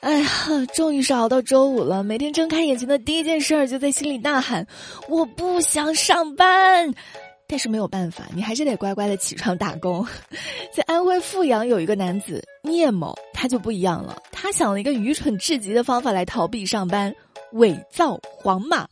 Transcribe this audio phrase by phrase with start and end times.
[0.00, 0.28] 哎呀，
[0.74, 2.04] 终于是熬到周五了。
[2.04, 4.66] 每天睁开眼睛的第一件事儿，就在心里呐喊
[5.08, 6.94] ：“我不想上班。”
[7.48, 10.06] 但是没有办法，你还是得乖乖的起床打工。
[10.74, 14.16] 在安徽阜阳有一个男子聂某，他就不一样了。
[14.32, 17.14] 他想了一个愚蠢至极的方法来逃避上班，
[17.52, 18.86] 伪造黄码。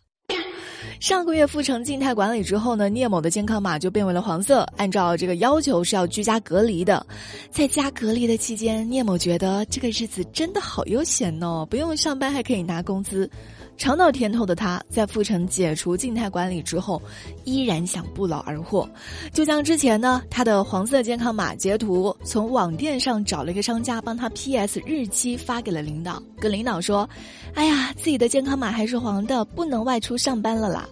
[1.05, 4.67] 上个月复成静态管理之后呢，聂某的健康码就变为了黄色。
[4.79, 7.07] 按照这个要求是要居家隔离的，
[7.51, 13.31] 在家隔离的期间，聂某觉得这个日子真的好悠闲哦，不用上班还可以拿工资。
[13.77, 17.03] 尝到甜头的他，在复成解除静态管理之后，
[17.45, 18.89] 依然想不劳而获。
[19.33, 27.09] 就像之前呢，他的黄色健康码截图，从网店上找了一个商家帮他 PS 日期发给了领导，跟领导说
[27.55, 30.89] ：“哎呀，自己的健康码还是黄的，不能外出上班了啦。”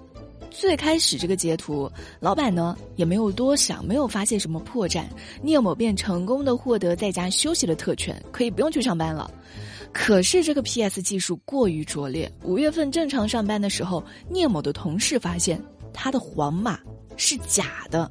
[0.50, 1.90] 最开始这个截图，
[2.20, 5.04] 老板呢也没有多想，没有发现什么破绽，
[5.40, 9.30] 聂某便成功的获得在家休息的特权，可以不用去上班了。
[9.92, 15.62] 可是这个 PS 技术过于拙劣，五月份正常上班的时候，聂某的同事发现
[15.92, 16.78] 他的黄码
[17.16, 18.10] 是假的。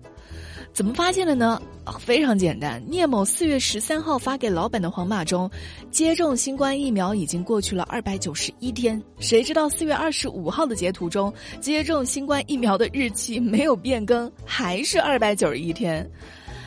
[0.73, 1.61] 怎么发现的呢？
[1.99, 5.49] 非常简单，聂某四月十三号发给老板的黄码中，
[5.91, 9.01] 接种新冠疫苗已经过去了二百九十一天。
[9.19, 16.09] 谁知道四月二十五号的截图中，接种新冠疫苗的日期没有变更，还是二百九十一天。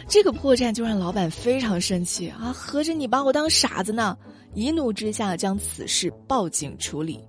[0.06, 2.53] 这个破绽就让老板非常生气啊！
[2.53, 4.15] 合着你把我当傻子呢？
[4.55, 7.20] 一怒之下将此事报警处理。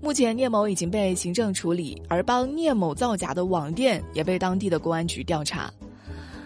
[0.00, 5.72] 目前聂某已经被行政处理，而帮聂某造假的网店也被当地的公安局调查。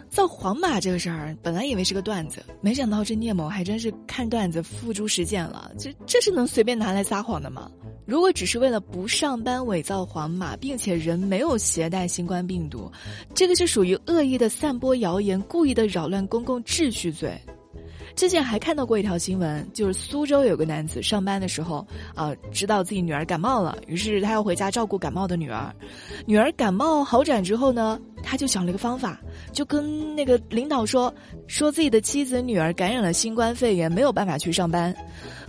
[0.09, 5.71] 造黄码这个事儿，本来以为是个段子，没想到这聂某还真是看段子付诸实践了。
[5.79, 7.71] 这这是能随便拿来撒谎的吗？
[8.07, 12.91] 如果只是为了不上班伪造黄码，并且人没有携带新冠病毒，
[13.35, 17.37] 这个是属于恶意的散播谣言、故意的扰乱公共秩序罪。
[18.17, 25.71] 之前还看到过一条新闻，就是苏州有个男子上班的时候，啊，知道自己女儿感冒了，于是他要回家照顾感冒的女儿。
[26.25, 29.21] 女儿感冒好转之后呢，他就想了一个方法，
[29.53, 31.15] 就跟那个领导说，
[31.47, 34.97] 说自己的妻子女儿感染了新冠肺炎，没有办法去上班。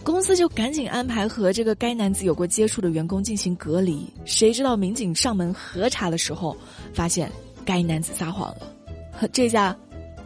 [0.04, 4.06] 公司就赶紧安排和这个该男子有过接触的员工进行隔离。
[4.26, 6.56] 谁知道民警上门核查的时候，
[6.94, 7.32] 发现
[7.66, 9.74] 该男子撒谎了， 这下。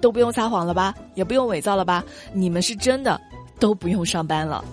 [0.01, 2.03] 都不用撒谎了吧，也不用伪造了吧，
[2.33, 3.19] 你们是真的
[3.59, 4.65] 都不用上班了。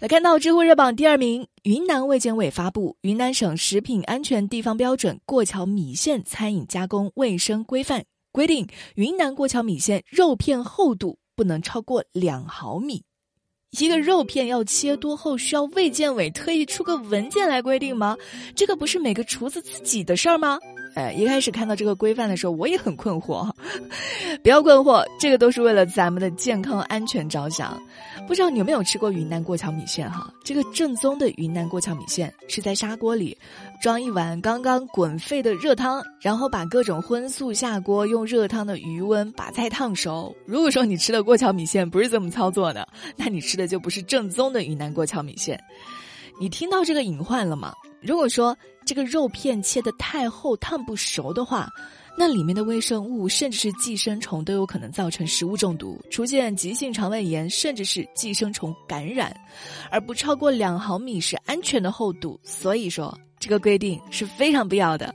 [0.00, 13.02] 来看到知乎热榜第二名，云南卫健委发布《云南省食品安全地方标准过桥米线餐饮加工卫生规范》，规定云南过桥米线肉片厚度不能超过两毫米。
[13.70, 18.14] 一个肉片要切多厚，需要卫健委特意出个文件来规定吗？
[18.54, 20.58] 这个不是每个厨子自己的事儿吗？
[20.94, 23.50] 哎，一开始看到这个规范的时候，我也很困惑。
[24.42, 27.80] 不要困惑，这个都是为了咱们的健康安全着想。
[28.28, 30.32] 不知道你有没有吃过云南过桥米线哈？
[30.44, 33.36] 这个正宗的云南过桥米线是在砂锅里
[33.82, 40.34] 装一碗刚刚滚沸的热汤，然后把各种荤素下锅，用热汤的余温把菜烫熟。
[40.46, 45.60] 如果说你吃的过桥米线不是这么操作的，那你吃的就不是正宗的云南过桥米线。
[46.40, 47.74] 你听到这个隐患了吗？
[48.00, 51.68] 如果说这个肉片切得太厚、烫不熟的话，
[52.16, 59.34] 那里面的微生物甚至是寄生虫都有可能造成食物中毒，出现急性肠胃炎，甚至是寄生虫感染。
[59.90, 65.14] 而不超过两毫米是安全的厚度，所以说这个规定是非常必要的。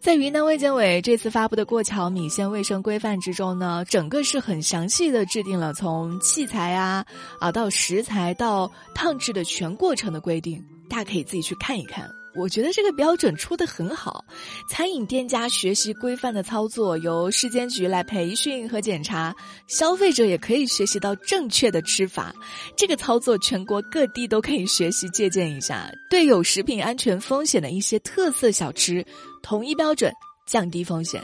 [0.00, 7.04] 在云南卫健委这次发布的过桥米线卫生规范之中呢，整个是很详细的制定了从器材啊
[7.38, 10.64] 啊到食材到烫制的全过程的规定。
[10.88, 14.24] 大家可以自己去看一看，我觉得这个标准出的很好。
[14.68, 19.32] 餐饮店家学习规范的操作，由市监局来培训和检查；
[19.66, 22.34] 消费者也可以学习到正确的吃法。
[22.76, 29.04] 这个操作全国各地都可以学习借鉴一下，对有食品安全风险的一些特色小吃，
[29.42, 30.12] 统一标准，
[30.46, 31.22] 降低风险。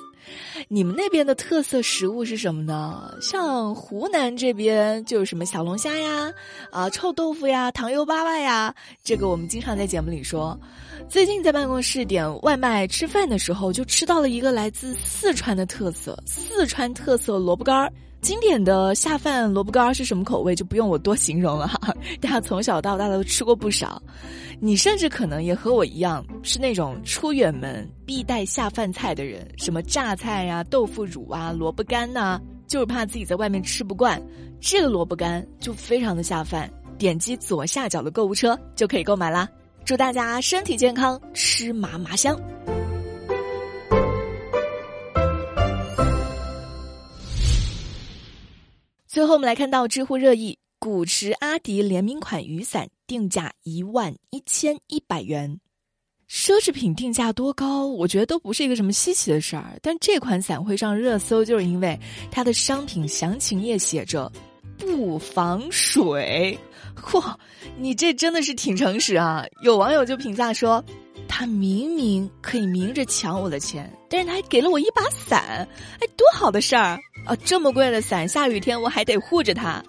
[0.69, 3.13] 你们那边的特色食物是什么呢？
[3.21, 6.33] 像湖南这边就有什么小龙虾呀，
[6.71, 10.59] 啊臭豆腐呀，糖油粑粑呀，这个我们经常在节目里说。
[11.09, 17.93] 最近在办公室点外卖吃饭的时候，就吃到了一个来自四川的特色——四川特色萝卜干儿。
[18.21, 21.95] 经典的下饭萝卜干是什么口味，就不用我多形容了哈。
[22.21, 24.03] 大家从小到大都吃过不少，
[24.61, 34.21] 你甚至可能也和我一样是那种出远门必带下饭菜的人，什么榨菜呀、豆腐乳啊、萝卜干呐，就是怕自己在外面吃不惯，
[34.61, 36.71] 这个萝卜干就非常的下饭。
[36.99, 39.49] 点击左下角的购物车就可以购买啦。
[39.85, 42.37] 祝大家身体健康，吃麻麻香。
[49.09, 55.59] 最后我们来看到知乎热议：古驰阿迪联名款雨伞定价一万一千一百元。
[56.29, 59.79] 奢侈品定价多高，我觉得都不是一个什么稀奇的事儿。
[59.81, 61.99] 但这款伞会上热搜，就是因为
[62.31, 64.31] 它的商品详情页写着
[64.77, 66.59] “不防水”。
[66.95, 67.35] 嚯，
[67.79, 69.43] 你这真的是挺诚实啊！
[69.63, 70.85] 有网友就评价说
[71.29, 75.69] ：“他明明可以明着抢我的钱，但是他还给了我一把伞，
[76.01, 77.37] 哎，多好的事儿啊！
[77.45, 79.83] 这么贵的伞，下雨天我还得护着它。”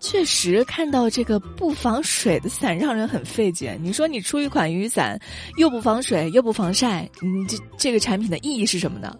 [0.00, 3.78] 确实看到这个不防水的伞让人很费解。
[3.80, 5.18] 你说你出一款雨伞，
[5.56, 9.16] 又不防水又不防晒，你这这个产品的意义是什么呢？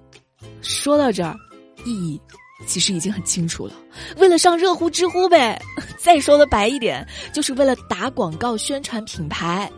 [0.61, 1.35] 说到这儿，
[1.87, 2.20] 意义
[2.67, 3.73] 其实已经很清楚了，
[4.19, 5.58] 为了上热乎知乎呗。
[5.97, 9.70] 再说的白一点，就是为了打广告宣传品牌。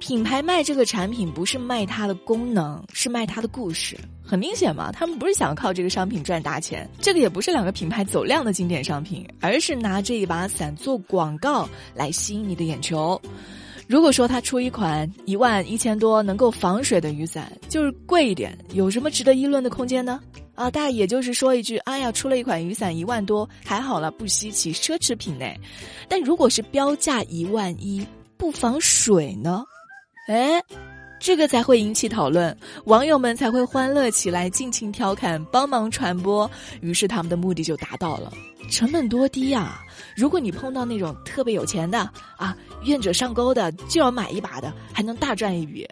[0.00, 3.96] 品牌卖这个产品不是卖它的功能，是卖它的故事。
[4.24, 13.20] 很明显嘛，他们不是想靠这个商品赚大钱，这个也不是两个品牌走量的经典商品，而是拿这一把伞做广告来吸引你的眼球。
[13.86, 20.18] 如果说他出一款一万一千多能够防水的雨伞，就是贵一点，有什么值得议论的空间呢？
[20.54, 25.44] 啊，大也就是说一句，哎呀，出了一款雨伞一万多，还好了，不稀奇，奢侈品呢。
[26.08, 28.06] 但如果是标价一万一，
[28.38, 29.62] 不防水呢？
[30.30, 30.62] 哎，
[31.18, 36.48] 这个才会引起讨论，网友们才会欢乐起来，尽情调侃，帮忙传播，
[36.80, 38.32] 于是他们的目的就达到了。
[38.70, 39.84] 成本多低呀！
[40.14, 45.84] 如果你碰到那种特别有钱的啊，愿者上钩的，就要买一把的，还能大赚一笔。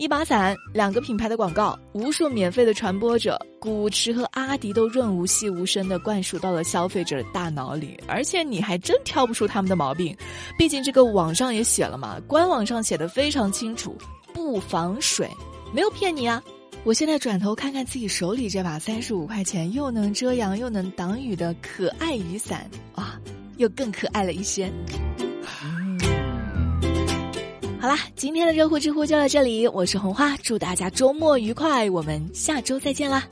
[0.00, 10.16] 一把伞，两个品牌的广告，无数免费的传播者，古驰和阿迪都润物细无声的灌输到了消费者的大脑里，而且你还真挑不出他们的毛病，
[10.56, 13.94] 毕竟这个网上也写了嘛，官网上写的非常清楚，
[14.32, 15.28] 不防水，
[15.70, 16.42] 没有骗你啊！
[16.82, 23.20] 我现在转头看看自己手里这把三十五块钱又能遮阳又能挡雨的可爱雨伞，哇，
[23.58, 24.72] 又更可爱了一些。
[28.16, 33.24] 今天的热乎知乎就到这里，我是红花，祝大家周末愉快，我们下周再见啦。